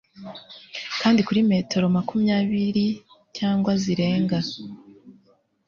[1.01, 2.85] kandi kuri metero makumyabiri
[3.37, 4.37] cyangwa zirenga